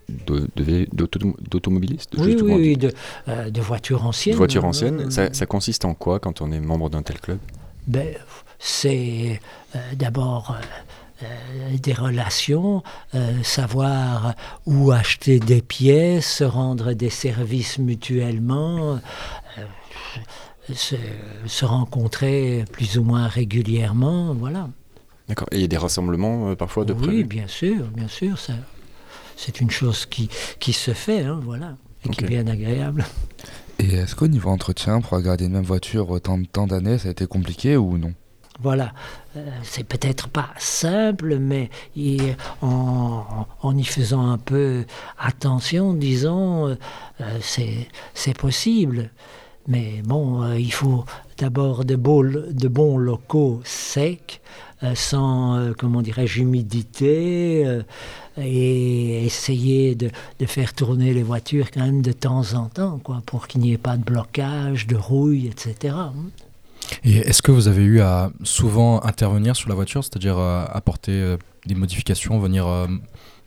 d'automobilistes 0.10 2.16
Oui, 2.18 2.38
oui, 2.42 2.78
de, 2.78 2.94
euh, 3.28 3.50
de 3.50 3.62
voitures 3.62 4.06
anciennes. 4.06 4.34
de 4.34 4.38
voitures 4.38 4.66
anciennes. 4.66 5.04
hein, 5.08 5.10
Ça, 5.10 5.34
ça 5.34 5.46
consiste 5.46 5.86
en 5.86 5.94
quoi 5.94 6.20
quand 6.20 6.42
on 6.42 6.52
est 6.52 6.60
membre 6.60 6.90
d'un 6.90 7.04
tel 7.04 7.20
club? 7.20 7.40
Ben, 7.88 8.16
c'est 8.60 9.40
euh, 9.76 9.80
d'abord 9.96 10.56
euh, 10.60 11.24
euh, 11.24 11.78
des 11.78 11.94
relations, 11.94 12.84
euh, 13.14 13.42
savoir 13.44 14.34
où 14.66 14.92
acheter 14.92 15.40
des 15.40 15.62
pièces, 15.62 16.38
se 16.38 16.44
rendre 16.44 16.94
des 16.94 17.10
services 17.10 17.78
mutuellement, 17.80 19.00
euh, 19.58 19.62
se, 20.74 20.96
se 21.46 21.66
rencontrer 21.66 22.66
plus 22.72 22.98
ou 22.98 23.04
moins 23.04 23.28
régulièrement, 23.28 24.34
voilà. 24.34 24.70
D'accord. 25.28 25.48
Et 25.52 25.56
il 25.58 25.62
y 25.62 25.66
a 25.66 25.68
des 25.68 25.78
rassemblements 25.78 26.50
euh, 26.50 26.56
parfois 26.56 26.86
de 26.86 26.94
Oui, 26.94 27.24
bien 27.24 27.48
sûr, 27.48 27.86
bien 27.96 28.08
sûr. 28.08 28.38
Ça, 28.38 28.54
c'est 29.36 29.62
une 29.62 29.72
chose 29.72 30.06
qui, 30.06 30.30
qui 30.60 30.74
se 30.74 30.94
fait, 30.94 31.22
hein, 31.24 31.40
voilà, 31.44 31.76
et 32.04 32.10
qui 32.10 32.22
est 32.22 32.26
bien 32.26 32.48
agréable. 32.48 33.06
Et 33.80 33.94
est-ce 33.96 34.16
qu'au 34.16 34.28
niveau 34.28 34.50
entretien, 34.50 35.02
pour 35.02 35.20
garder 35.22 35.46
une 35.46 35.54
même 35.54 35.64
voiture 35.64 36.10
autant 36.10 36.38
de 36.38 36.46
temps 36.46 36.68
d'années, 36.68 36.98
ça 36.98 37.08
a 37.10 37.12
été 37.12 37.28
compliqué 37.28 37.78
ou 37.78 37.98
non? 37.98 38.14
Voilà, 38.60 38.94
Euh, 39.36 39.50
c'est 39.64 39.84
peut-être 39.84 40.30
pas 40.30 40.52
simple, 40.58 41.40
mais 41.40 41.70
en, 42.62 43.46
en 43.62 43.78
y 43.78 43.84
faisant 43.84 44.32
un 44.32 44.38
peu 44.38 44.86
attention, 45.18 45.94
disons, 45.94 46.70
euh, 46.70 46.76
euh, 47.20 47.38
c'est 47.42 47.90
c'est 48.14 48.38
possible. 48.38 49.12
Mais 49.68 50.02
bon, 50.04 50.44
euh, 50.44 50.60
il 50.60 50.72
faut 50.72 51.06
d'abord 51.38 51.86
de, 51.86 51.96
bons 51.96 52.98
locaux 52.98 53.62
secs, 53.64 54.42
euh, 54.84 54.94
sans, 54.94 55.58
euh, 55.58 55.74
comment 55.78 56.02
dirais-je, 56.02 56.42
humidité, 56.42 57.82
et 58.38 59.26
essayer 59.26 59.96
de, 59.96 60.12
de 60.40 60.46
faire 60.46 60.74
tourner 60.74 61.14
les 61.14 61.24
voitures 61.24 61.72
quand 61.72 61.82
même 61.82 62.02
de 62.02 62.12
temps 62.12 62.54
en 62.54 62.66
temps, 62.66 63.00
quoi, 63.04 63.24
pour 63.26 63.48
qu'il 63.48 63.62
n'y 63.62 63.74
ait 63.74 63.78
pas 63.78 63.98
de 63.98 64.04
blocage, 64.04 64.86
de 64.86 64.96
rouille, 64.96 65.48
etc. 65.48 65.96
Et 67.04 67.18
est-ce 67.18 67.42
que 67.42 67.52
vous 67.52 67.68
avez 67.68 67.84
eu 67.84 68.02
à 68.02 68.32
souvent 68.44 69.04
intervenir 69.04 69.56
sur 69.56 69.70
la 69.70 69.76
voiture, 69.76 70.04
c'est-à-dire 70.04 70.38
apporter 70.38 71.36
des 71.66 71.74
modifications, 71.74 72.38
venir 72.40 72.68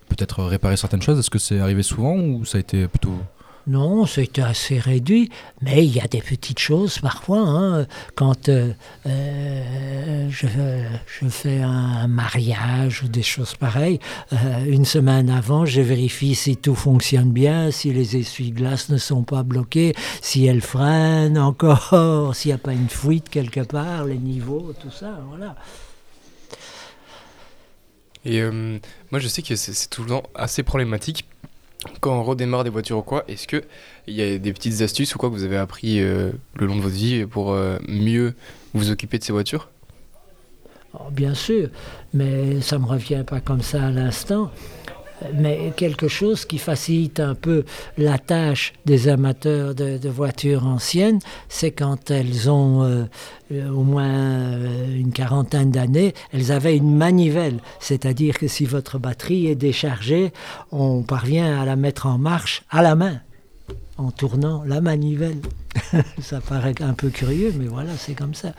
peut-être 0.09 0.43
réparer 0.43 0.77
certaines 0.77 1.03
choses? 1.03 1.21
Est-ce 1.21 1.31
que 1.31 1.39
c'est 1.39 1.61
arrivé 1.61 1.85
souvent 1.85 2.17
ou 2.17 2.45
ça 2.45 2.59
a 2.59 2.61
été 2.61 2.89
plutôt... 2.89 3.15
Non, 3.69 4.07
c'était 4.07 4.41
assez 4.41 4.79
réduit, 4.79 5.29
mais 5.61 5.85
il 5.85 5.95
y 5.95 6.01
a 6.01 6.07
des 6.07 6.23
petites 6.23 6.59
choses 6.59 6.99
parfois. 7.01 7.41
hein. 7.41 7.87
quand 8.15 8.49
euh, 8.49 8.73
euh, 9.07 10.31
je, 10.31 11.29
fais 11.29 11.61
un 11.61 12.07
mariage 12.09 13.03
ou 13.03 13.09
des 13.09 13.23
choses 13.23 13.57
pareilles, 13.57 14.01
euh, 14.33 14.65
une 14.65 14.87
semaine 14.87 15.29
avant, 15.29 15.67
je 15.67 15.83
vérifie 15.83 16.35
si 16.35 16.57
tout 16.57 16.75
fonctionne 16.75 17.31
bien, 17.31 17.71
si 17.71 17.93
les 17.93 18.17
essuie-glaces 18.17 18.89
ne 18.89 18.97
sont 18.97 19.23
pas 19.23 19.43
bloqués, 19.43 19.95
si 20.23 20.47
elles 20.47 20.63
freinent 20.63 21.37
encore, 21.37 22.35
s'il 22.35 22.49
n'y 22.49 22.55
a 22.55 22.59
pas 22.59 22.73
une 22.73 22.89
fuite 22.89 23.29
quelque 23.29 23.61
part, 23.61 24.07
les 24.07 24.17
niveaux, 24.17 24.73
tout 24.81 24.91
ça, 24.91 25.21
voilà. 25.29 25.57
Et 28.25 28.43
moi, 29.11 29.21
je 29.21 29.29
sais 29.29 29.43
que 29.43 29.57
c'est 29.57 29.73
c'est 29.73 29.89
toujours 29.89 30.23
assez 30.35 30.63
problématique 30.63 31.25
quand 32.01 32.19
on 32.19 32.23
redémarre 32.23 32.65
des 32.65 32.71
voitures 32.71 32.99
ou 32.99 33.03
quoi. 33.03 33.25
Est-ce 33.29 33.47
que 33.47 33.63
il 34.07 34.15
y 34.15 34.23
a 34.23 34.39
des 34.39 34.53
petites 34.53 34.81
astuces 34.83 35.15
ou 35.15 35.19
quoi 35.19 35.29
que 35.29 35.35
vous 35.35 35.45
avez 35.45 35.57
appris 35.57 36.01
euh, 36.01 36.31
le 36.55 36.67
long 36.67 36.77
de 36.77 36.81
votre 36.81 36.95
vie 36.95 37.27
pour 37.27 37.53
euh, 37.53 37.79
mieux 37.87 38.35
vous 38.75 38.91
occuper 38.91 39.19
de 39.19 39.25
ces 39.25 39.33
voitures? 39.33 39.69
Oh, 40.95 41.11
bien 41.11 41.35
sûr, 41.35 41.69
mais 42.15 42.61
ça 42.61 42.79
ne 42.79 42.83
me 42.83 42.89
revient 42.89 43.23
pas 43.27 43.41
comme 43.41 43.63
ça 43.63 43.87
à 43.87 43.91
l'instant. 43.91 44.51
Mais 45.35 45.73
quelque 45.77 46.09
chose 46.09 46.45
qui 46.45 46.59
facilite 46.59 47.21
un 47.21 47.35
peu 47.35 47.65
la 47.97 48.19
tâche 48.19 48.73
des 48.87 49.09
amateurs 49.09 49.75
de, 49.75 50.09
voitures 50.09 50.67
anciennes, 50.67 51.19
c'est 51.49 51.73
quand 51.73 52.11
elles 52.11 52.51
ont 52.51 52.83
euh, 52.83 53.05
euh, 53.53 53.69
au 53.71 53.83
moins 53.83 54.09
euh, 54.09 54.97
une 54.97 55.13
quarantaine 55.13 55.71
d'années, 55.71 56.15
elles 56.33 56.53
avaient 56.53 56.77
une 56.77 56.97
manivelle. 56.97 57.59
C'est-à-dire 57.81 58.39
que 58.39 58.49
si 58.49 58.65
votre 58.65 58.99
batterie 58.99 59.47
est 59.47 59.55
déchargée, 59.55 60.33
on 60.71 61.03
parvient 61.03 61.61
à 61.61 61.65
la 61.65 61.77
mettre 61.77 62.07
en 62.07 62.19
marche 62.19 62.63
à 62.71 62.83
la 62.83 62.95
main, 62.95 63.21
en 63.97 64.11
tournant 64.11 64.63
la 64.65 64.81
manivelle. 64.81 65.41
ça 66.21 66.41
paraît 66.41 66.81
un 66.81 66.95
peu 66.95 67.11
curieux, 67.11 67.53
mais 67.59 67.67
voilà, 67.67 67.91
c'est 67.97 68.15
comme 68.15 68.35
ça. 68.35 68.53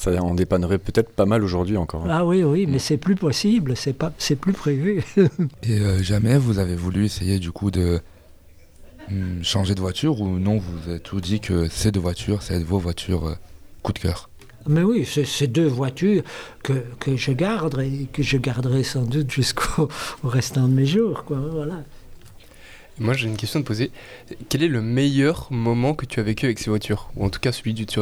Ça 0.00 0.10
en 0.22 0.34
dépannerait 0.34 0.78
peut-être 0.78 1.10
pas 1.10 1.26
mal 1.26 1.44
aujourd'hui 1.44 1.76
encore. 1.76 2.06
hein. 2.06 2.10
Ah 2.10 2.24
oui, 2.24 2.42
oui, 2.42 2.64
mais 2.66 2.78
c'est 2.78 2.96
plus 2.96 3.16
possible, 3.16 3.76
c'est 3.76 3.92
pas, 3.92 4.14
c'est 4.16 4.34
plus 4.34 4.54
prévu. 4.54 5.04
Et 5.62 5.78
euh, 5.78 6.02
jamais 6.02 6.38
vous 6.38 6.58
avez 6.58 6.74
voulu 6.74 7.04
essayer 7.04 7.38
du 7.38 7.52
coup 7.52 7.70
de 7.70 8.00
hum, 9.10 9.40
changer 9.42 9.74
de 9.74 9.80
voiture 9.80 10.22
ou 10.22 10.38
non, 10.38 10.56
vous 10.56 10.88
avez 10.90 11.00
tout 11.00 11.20
dit 11.20 11.38
que 11.40 11.68
ces 11.68 11.92
deux 11.92 12.00
voitures, 12.00 12.40
c'est 12.42 12.64
vos 12.64 12.78
voitures 12.78 13.26
euh, 13.26 13.34
coup 13.82 13.92
de 13.92 13.98
cœur? 13.98 14.30
Mais 14.66 14.82
oui, 14.82 15.06
c'est 15.06 15.26
ces 15.26 15.46
deux 15.48 15.66
voitures 15.68 16.22
que, 16.62 16.72
que 16.98 17.16
je 17.16 17.32
garderai, 17.32 17.88
et 17.88 18.08
que 18.10 18.22
je 18.22 18.38
garderai 18.38 18.84
sans 18.84 19.02
doute 19.02 19.30
jusqu'au 19.30 19.90
au 20.24 20.28
restant 20.28 20.66
de 20.66 20.72
mes 20.72 20.86
jours, 20.86 21.24
quoi. 21.24 21.36
Voilà. 21.52 21.82
Moi, 23.00 23.14
j'ai 23.14 23.28
une 23.28 23.38
question 23.38 23.60
à 23.60 23.62
te 23.62 23.66
poser. 23.66 23.90
Quel 24.50 24.62
est 24.62 24.68
le 24.68 24.82
meilleur 24.82 25.48
moment 25.50 25.94
que 25.94 26.04
tu 26.04 26.20
as 26.20 26.22
vécu 26.22 26.44
avec 26.44 26.58
ces 26.58 26.68
voitures? 26.68 27.10
Ou 27.16 27.24
en 27.24 27.30
tout 27.30 27.40
cas, 27.40 27.50
celui 27.50 27.72
du, 27.72 27.86
tu, 27.86 27.98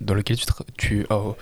dans 0.00 0.14
lequel 0.14 0.38
tu... 0.38 0.46
tu 0.78 1.06
oh, 1.10 1.36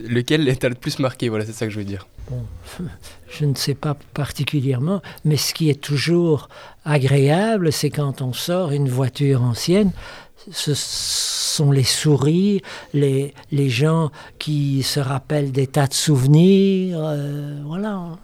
lequel 0.00 0.54
t'a 0.58 0.68
le 0.68 0.74
plus 0.74 0.98
marqué? 0.98 1.30
Voilà, 1.30 1.46
c'est 1.46 1.54
ça 1.54 1.64
que 1.64 1.72
je 1.72 1.78
veux 1.78 1.86
dire. 1.86 2.06
Je 3.30 3.46
ne 3.46 3.54
sais 3.54 3.74
pas 3.74 3.96
particulièrement, 4.12 5.00
mais 5.24 5.38
ce 5.38 5.54
qui 5.54 5.70
est 5.70 5.80
toujours 5.80 6.50
agréable, 6.84 7.72
c'est 7.72 7.88
quand 7.88 8.20
on 8.20 8.34
sort 8.34 8.72
une 8.72 8.88
voiture 8.90 9.42
ancienne, 9.42 9.90
ce 10.50 10.74
sont 10.74 11.72
les 11.72 11.84
sourires, 11.84 12.60
les, 12.92 13.32
les 13.50 13.70
gens 13.70 14.10
qui 14.38 14.82
se 14.82 15.00
rappellent 15.00 15.52
des 15.52 15.66
tas 15.66 15.86
de 15.86 15.94
souvenirs, 15.94 16.98
euh, 17.00 17.62
voilà. 17.64 18.18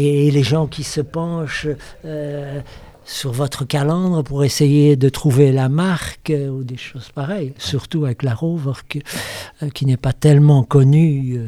Et 0.00 0.30
les 0.30 0.44
gens 0.44 0.68
qui 0.68 0.84
se 0.84 1.00
penchent 1.00 1.66
euh, 2.04 2.60
sur 3.04 3.32
votre 3.32 3.64
calandre 3.64 4.22
pour 4.22 4.44
essayer 4.44 4.94
de 4.94 5.08
trouver 5.08 5.50
la 5.50 5.68
marque 5.68 6.30
euh, 6.30 6.50
ou 6.50 6.62
des 6.62 6.76
choses 6.76 7.08
pareilles, 7.12 7.52
surtout 7.58 8.04
avec 8.04 8.22
la 8.22 8.32
Rover 8.32 8.74
euh, 8.94 9.70
qui 9.70 9.86
n'est 9.86 9.96
pas 9.96 10.12
tellement 10.12 10.62
connue. 10.62 11.40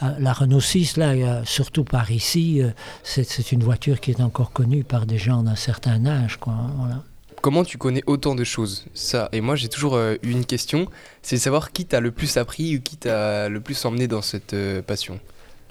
la 0.00 0.32
Renault 0.32 0.60
6, 0.60 0.96
là, 0.96 1.44
surtout 1.44 1.84
par 1.84 2.10
ici, 2.10 2.62
c'est 3.02 3.52
une 3.52 3.62
voiture 3.62 4.00
qui 4.00 4.12
est 4.12 4.22
encore 4.22 4.52
connue 4.52 4.82
par 4.82 5.04
des 5.04 5.18
gens 5.18 5.42
d'un 5.42 5.56
certain 5.56 6.06
âge. 6.06 6.38
Hein. 6.46 7.02
Comment 7.42 7.64
tu 7.64 7.76
connais 7.76 8.02
autant 8.06 8.34
de 8.34 8.44
choses? 8.44 8.86
Ça, 8.94 9.28
et 9.32 9.42
moi 9.42 9.56
j'ai 9.56 9.68
toujours 9.68 9.98
eu 9.98 10.18
une 10.22 10.46
question, 10.46 10.88
c'est 11.20 11.36
de 11.36 11.40
savoir 11.42 11.72
qui 11.72 11.84
t'a 11.84 12.00
le 12.00 12.12
plus 12.12 12.38
appris 12.38 12.76
ou 12.76 12.80
qui 12.80 12.96
t'a 12.96 13.50
le 13.50 13.60
plus 13.60 13.84
emmené 13.84 14.08
dans 14.08 14.22
cette 14.22 14.56
passion? 14.86 15.20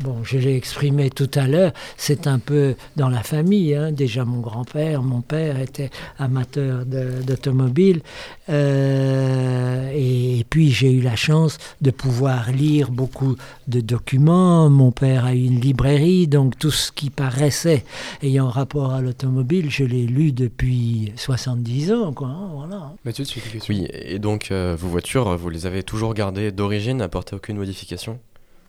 Bon, 0.02 0.24
je 0.25 0.38
l'ai 0.38 0.58
exprimé 0.58 1.10
tout 1.10 1.30
à 1.36 1.48
l'heure, 1.48 1.72
c'est 1.96 2.28
un 2.28 2.38
peu 2.38 2.75
dans 2.98 3.08
la 3.08 3.24
famille. 3.24 3.74
hein. 3.74 3.94
Déjà, 3.94 4.25
mon 4.25 4.42
grand-père, 4.42 5.02
mon 5.02 5.22
père 5.22 5.60
était 5.60 5.90
amateur 6.20 6.86
d'automobile. 6.86 8.02
Euh, 8.50 9.92
et, 9.96 10.46
puis, 10.50 10.72
j'ai 10.72 10.92
eu 10.92 11.00
la 11.00 11.16
chance 11.16 11.58
de 11.82 11.92
pouvoir 11.92 12.52
lire 12.52 12.92
beaucoup 12.92 13.38
de 13.70 13.80
documents. 13.80 14.70
Mon 14.70 14.92
père 14.92 15.25
a 15.25 15.34
eu 15.34 15.46
une 15.46 15.62
librairie, 15.62 16.28
donc 16.28 16.60
tout 16.60 16.72
ce 16.72 16.92
qui 16.92 17.10
paraissait 17.10 17.86
ayant 18.22 18.50
rapport 18.50 18.92
à 18.92 19.00
l'automobile, 19.00 19.70
je 19.70 19.86
l'ai 19.86 20.06
lu 20.06 20.34
depuis 20.34 21.14
70 21.16 21.94
ans. 21.94 22.14
Quoi, 22.14 22.28
hein, 22.28 22.50
voilà. 22.54 22.92
Mathieu, 23.06 23.25
tu 23.25 23.40
as 23.40 23.44
Oui, 23.70 23.88
et 23.92 24.20
donc 24.20 24.52
euh, 24.52 24.75
vos 24.78 24.90
voitures, 24.90 25.38
vous 25.38 25.50
les 25.50 25.66
avez 25.66 25.84
toujours 25.84 26.14
gardées 26.14 26.52
d'origine, 26.52 27.02
apporté 27.02 27.34
aucune 27.34 27.56
modification? 27.58 28.20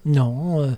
Non, 0.07 0.61
euh, 0.63 0.71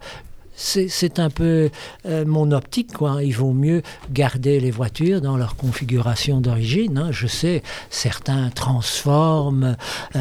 c'est 0.61 1.19
un 1.21 1.31
peu 1.31 1.71
euh, 2.07 2.25
mon 2.27 2.51
optique. 2.51 2.93
Quoi. 2.93 3.23
Il 3.23 3.33
vaut 3.33 3.53
mieux 3.53 3.83
garder 4.11 4.59
les 4.59 4.71
voitures 4.73 5.21
dans 5.21 5.37
leur 5.37 5.55
configuration 5.57 6.41
d'origine. 6.41 6.99
hein. 6.99 7.09
Je 7.13 7.27
sais, 7.29 7.63
certains 7.91 8.51
transforment, 8.51 9.77
euh, 10.17 10.21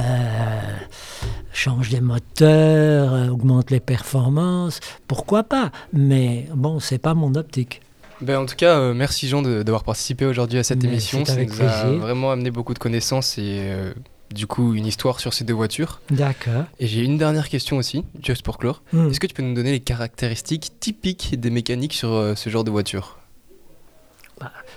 changent 1.53 1.89
des 1.89 2.01
moteurs, 2.01 3.13
euh, 3.13 3.27
augmentent 3.29 3.71
les 3.71 3.79
performances. 3.79 4.79
Pourquoi 5.07 5.43
pas? 5.43 5.71
Mais 5.91 6.47
bon, 6.53 6.79
c'est 6.79 6.99
pas 6.99 7.13
mon 7.15 7.33
optique. 7.35 7.81
Ben, 8.21 8.39
en 8.39 8.45
tout 8.45 8.55
cas, 8.55 8.77
euh, 8.79 8.93
merci 8.93 9.27
Jean 9.27 9.41
de- 9.41 9.63
d'avoir 9.63 9.83
participé 9.83 10.25
aujourd'hui 10.25 10.59
à 10.59 10.63
cette 10.63 10.81
Mais 10.83 10.89
émission. 10.89 11.23
Ça 11.25 11.33
a 11.33 11.85
vraiment 11.93 12.31
amené 12.31 12.49
beaucoup 12.51 12.73
de 12.73 12.79
connaissances 12.79 13.37
et 13.37 13.59
euh, 13.61 13.93
du 14.33 14.47
coup 14.47 14.73
une 14.73 14.85
histoire 14.85 15.19
sur 15.19 15.33
ces 15.33 15.43
deux 15.43 15.53
voitures. 15.53 16.01
D'accord. 16.09 16.65
Et 16.79 16.87
j'ai 16.87 17.01
une 17.03 17.17
dernière 17.17 17.49
question 17.49 17.77
aussi, 17.77 18.03
juste 18.23 18.43
pour 18.43 18.57
clore. 18.57 18.81
Hmm. 18.93 19.09
Est-ce 19.09 19.19
que 19.19 19.27
tu 19.27 19.33
peux 19.33 19.43
nous 19.43 19.53
donner 19.53 19.71
les 19.71 19.79
caractéristiques 19.79 20.71
typiques 20.79 21.39
des 21.39 21.49
mécaniques 21.49 21.93
sur 21.93 22.11
euh, 22.13 22.35
ce 22.35 22.49
genre 22.49 22.63
de 22.63 22.71
voiture? 22.71 23.17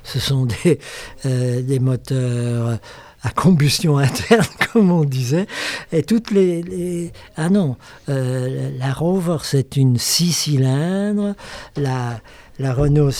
Ce 0.05 0.19
sont 0.19 0.47
des, 0.47 0.79
euh, 1.27 1.61
des 1.61 1.79
moteurs 1.81 2.79
à 3.23 3.31
combustion 3.31 3.99
interne, 3.99 4.47
comme 4.73 4.91
on 4.91 5.05
disait. 5.05 5.47
Et 5.93 6.03
toutes 6.03 6.31
les. 6.31 6.63
les- 6.63 7.13
Ah 7.37 7.51
non, 7.51 7.77
euh, 8.09 8.71
la 8.79 8.93
Rover, 8.95 9.37
c'est 9.43 9.77
une 9.77 9.99
6 9.99 10.33
cylindres. 10.33 11.35
La, 11.77 12.21
la 12.59 12.73
Renault 12.73 13.11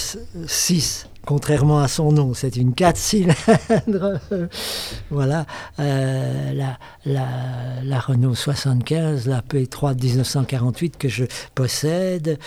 6, 0.47 1.07
contrairement 1.27 1.81
à 1.81 1.89
son 1.89 2.13
nom, 2.13 2.35
c'est 2.35 2.57
une 2.57 2.75
4 2.75 2.97
cylindres. 2.97 4.21
voilà. 5.11 5.47
Euh, 5.79 6.53
la, 7.05 8.01
Renault 8.01 8.35
75, 8.35 9.27
la 9.27 9.41
P3 9.41 9.95
de 9.95 10.05
1948 10.05 10.97
que 10.97 11.09
je 11.09 11.25
possède. 11.55 12.39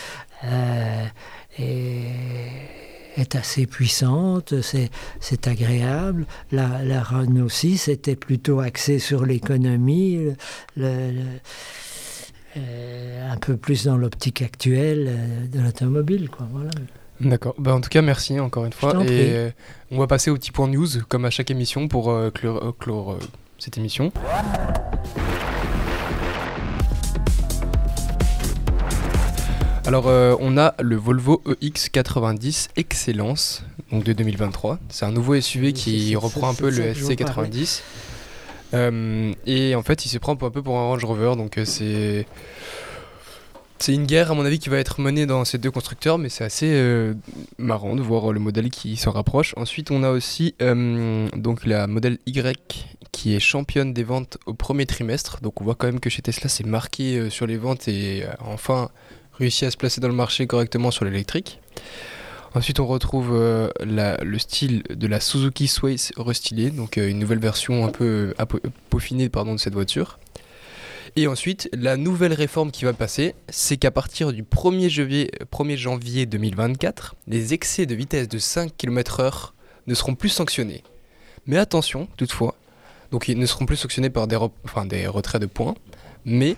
euh, 0.46 1.06
est 3.16 3.36
assez 3.36 3.68
puissante, 3.68 4.56
c'est, 4.62 5.48
agréable. 5.48 6.26
La, 6.52 7.04
Renault 7.04 7.50
6 7.50 7.88
était 7.88 8.16
plutôt 8.16 8.60
axée 8.60 9.00
sur 9.00 9.26
l'économie. 9.26 10.20
Euh, 12.56 13.32
un 13.32 13.38
peu 13.38 13.58
plus 13.58 13.86
dans 13.86 13.98
l'optique 13.98 14.42
actuelle 14.42 15.50
de 15.52 15.60
l'automobile. 15.60 16.30
Voilà. 16.52 16.72
D'accord. 17.24 17.56
Bah, 17.58 17.74
en 17.74 17.82
tout 17.82 17.90
cas, 17.90 18.02
merci 18.02 18.40
encore 18.40 18.66
une 18.66 18.74
fois. 18.74 18.94
Et 19.06 19.32
euh, 19.34 19.50
on 19.92 19.98
va 20.00 20.08
passer 20.08 20.30
au 20.30 20.36
petit 20.36 20.52
point 20.52 20.68
news, 20.68 20.88
comme 21.08 21.26
à 21.26 21.30
chaque 21.30 21.52
émission, 21.52 21.88
pour 21.88 22.12
euh, 22.12 22.30
clore, 22.32 22.64
euh, 22.64 22.72
clore, 22.78 23.14
euh, 23.14 23.20
cette 23.60 23.78
émission. 23.78 24.12
Alors, 29.86 30.06
on 30.40 30.58
a 30.58 30.76
le 30.82 30.96
Volvo 30.96 31.42
EX90 31.62 32.70
Excellence, 32.78 33.64
donc 33.92 34.04
de 34.04 34.14
2023. 34.14 34.80
C'est 34.90 35.06
un 35.06 35.12
nouveau 35.12 35.40
SUV 35.40 35.68
Oui, 35.68 35.74
qui 35.74 36.16
reprend 36.16 36.50
un 36.50 36.54
peu 36.54 36.70
le 36.70 36.78
que 36.78 36.94
je 36.94 37.04
vous 37.04 37.16
parlais. 37.16 37.50
SC90. 37.50 37.82
Euh, 38.74 39.34
et 39.46 39.76
en 39.76 39.84
fait, 39.84 40.06
il 40.06 40.10
se 40.10 40.18
prend 40.18 40.34
un 40.34 40.50
peu 40.50 40.62
pour 40.64 40.78
un 40.78 40.84
Range 40.84 41.06
Rover, 41.06 41.34
donc 41.36 41.60
c'est 41.66 42.26
c'est 43.80 43.94
une 43.94 44.06
guerre 44.06 44.32
à 44.32 44.34
mon 44.34 44.46
avis 44.46 44.60
qui 44.60 44.70
va 44.70 44.78
être 44.78 45.02
menée 45.02 45.26
dans 45.26 45.44
ces 45.46 45.58
deux 45.58 45.72
constructeurs, 45.72 46.18
mais 46.18 46.30
c'est 46.30 46.44
assez 46.44 46.72
euh, 46.72 47.14
marrant 47.58 47.96
de 47.96 48.02
voir 48.02 48.32
le 48.32 48.40
modèle 48.40 48.70
qui 48.70 48.96
s'en 48.96 49.12
rapproche. 49.12 49.54
Ensuite, 49.58 49.92
on 49.92 50.04
a 50.04 50.10
aussi 50.10 50.56
euh, 50.62 51.28
donc 51.36 51.66
la 51.66 51.88
modèle 51.88 52.18
Y 52.26 52.88
qui 53.12 53.36
est 53.36 53.40
championne 53.40 53.94
des 53.94 54.04
ventes 54.04 54.38
au 54.46 54.54
premier 54.54 54.86
trimestre. 54.86 55.42
Donc 55.42 55.60
on 55.62 55.66
voit 55.66 55.76
quand 55.76 55.88
même 55.88 56.00
que 56.00 56.10
chez 56.10 56.22
Tesla 56.22 56.50
c'est 56.50 56.66
marqué 56.66 57.18
euh, 57.18 57.30
sur 57.30 57.46
les 57.46 57.58
ventes 57.58 57.88
et 57.88 58.24
enfin 58.40 58.90
réussi 59.34 59.66
à 59.66 59.72
se 59.72 59.78
placer 59.78 60.00
dans 60.00 60.08
le 60.08 60.14
marché 60.14 60.48
correctement 60.48 60.92
sur 60.92 61.06
l'électrique. 61.06 61.60
Ensuite, 62.56 62.80
on 62.80 62.86
retrouve 62.86 63.32
le 63.34 64.38
style 64.38 64.84
de 64.88 65.08
la 65.08 65.20
Suzuki 65.20 65.68
Sway 65.68 65.96
restylée, 66.18 66.70
donc 66.70 66.98
une 66.98 67.18
nouvelle 67.18 67.40
version 67.40 67.84
un 67.84 67.90
peu 67.90 68.36
peaufinée 68.92 69.28
pardon, 69.28 69.56
de 69.56 69.60
cette 69.60 69.74
voiture. 69.74 70.20
Et 71.16 71.28
ensuite, 71.28 71.70
la 71.74 71.96
nouvelle 71.96 72.34
réforme 72.34 72.72
qui 72.72 72.86
va 72.86 72.94
passer, 72.94 73.36
c'est 73.48 73.78
qu'à 73.78 73.92
partir 73.92 74.34
du 74.34 74.42
1er 74.42 74.90
janvier, 74.90 75.30
1er 75.52 75.78
janvier 75.78 76.26
2024, 76.26 77.16
les 77.28 77.54
excès 77.54 77.86
de 77.86 77.94
vitesse 77.94 78.28
de 78.28 78.40
5 78.40 78.76
km/h 78.76 79.52
ne 79.86 79.94
seront 79.94 80.16
plus 80.16 80.30
sanctionnés. 80.30 80.84
Mais 81.46 81.58
attention, 81.58 82.08
toutefois, 82.18 82.56
donc 83.12 83.28
ils 83.28 83.38
ne 83.38 83.46
seront 83.46 83.68
plus 83.68 83.76
sanctionnés 83.76 84.10
par 84.10 84.26
des, 84.26 84.38
enfin, 84.66 84.88
des 84.88 85.06
retraits 85.06 85.40
de 85.40 85.46
points, 85.46 85.76
mais 86.26 86.56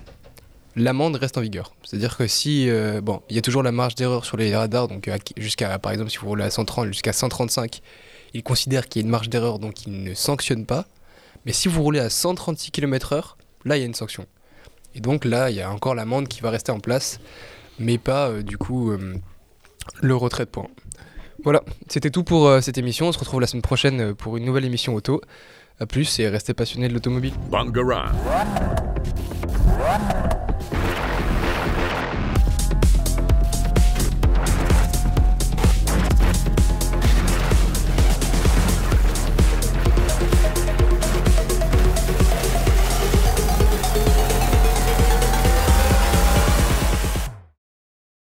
l'amende 0.77 1.17
reste 1.17 1.37
en 1.37 1.41
vigueur. 1.41 1.73
C'est-à-dire 1.83 2.15
que 2.15 2.25
si, 2.25 2.69
euh, 2.69 3.01
bon, 3.01 3.21
il 3.29 3.35
y 3.35 3.39
a 3.39 3.41
toujours 3.41 3.63
la 3.63 3.73
marge 3.73 3.95
d'erreur 3.95 4.23
sur 4.23 4.37
les 4.37 4.55
radars, 4.55 4.87
donc 4.87 5.09
euh, 5.09 5.17
jusqu'à, 5.35 5.77
par 5.79 5.91
exemple, 5.91 6.11
si 6.11 6.17
vous 6.17 6.27
roulez 6.27 6.45
à 6.45 6.49
130 6.49 6.87
jusqu'à 6.87 7.11
135, 7.11 7.81
ils 8.33 8.43
considèrent 8.43 8.87
qu'il 8.87 9.01
y 9.01 9.03
a 9.03 9.05
une 9.05 9.11
marge 9.11 9.27
d'erreur, 9.27 9.59
donc 9.59 9.85
ils 9.85 10.01
ne 10.01 10.13
sanctionnent 10.13 10.65
pas. 10.65 10.85
Mais 11.45 11.51
si 11.51 11.67
vous 11.67 11.83
roulez 11.83 11.99
à 11.99 12.09
136 12.09 12.71
km/h, 12.71 13.35
là, 13.65 13.75
il 13.75 13.81
y 13.81 13.83
a 13.83 13.85
une 13.85 13.93
sanction. 13.93 14.25
Et 14.95 15.01
donc 15.01 15.25
là, 15.25 15.49
il 15.49 15.57
y 15.57 15.61
a 15.61 15.69
encore 15.69 15.93
l'amende 15.93 16.27
qui 16.27 16.41
va 16.41 16.49
rester 16.49 16.71
en 16.71 16.79
place, 16.79 17.19
mais 17.77 17.97
pas 17.97 18.29
euh, 18.29 18.41
du 18.41 18.57
coup 18.57 18.91
euh, 18.91 19.15
le 20.01 20.15
retrait 20.15 20.45
de 20.45 20.49
points. 20.49 20.69
Voilà, 21.43 21.61
c'était 21.89 22.09
tout 22.09 22.23
pour 22.23 22.47
euh, 22.47 22.61
cette 22.61 22.77
émission. 22.77 23.07
On 23.07 23.11
se 23.11 23.19
retrouve 23.19 23.41
la 23.41 23.47
semaine 23.47 23.61
prochaine 23.61 24.15
pour 24.15 24.37
une 24.37 24.45
nouvelle 24.45 24.65
émission 24.65 24.95
auto. 24.95 25.21
A 25.79 25.85
plus 25.85 26.19
et 26.19 26.29
restez 26.29 26.53
passionnés 26.53 26.87
de 26.87 26.93
l'automobile. 26.93 27.33
Bangarang. 27.51 28.13